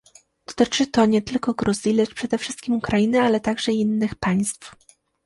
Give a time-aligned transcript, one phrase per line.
[0.57, 4.75] Dotyczy to nie tylko Gruzji, lecz przede wszystkim Ukrainy, ale także i innych państw